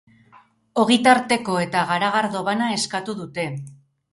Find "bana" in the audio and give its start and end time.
2.51-2.71